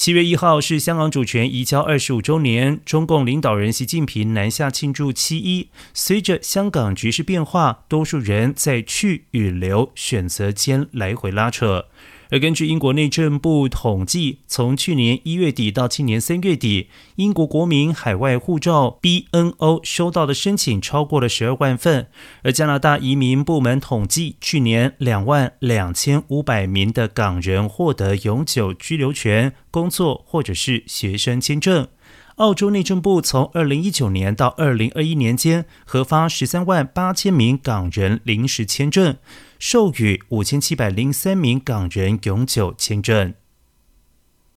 [0.00, 5.68] 七月一号是香港主权移交二十五周年，中共领导人习近平南下庆祝七一。
[5.92, 11.84] 随着香港局势变化，多数人在去与留选择间来回拉扯。
[12.30, 22.06] 而根据英国内政部统计，从去年一月底到今年三月底，英国国民海外护照 （BNO） 收到的申请超过了十二万份。
[22.44, 31.88] 而加拿大移民部门统计，去年两万两千五百名的港人获得永久居留权、工作或者是学生签证。
[32.40, 39.14] 澳洲内政部从二零一九年到二零二一年间，核发十三万八千名港人临时签证。
[39.58, 43.34] 授予五千七百零三名港人永久签证。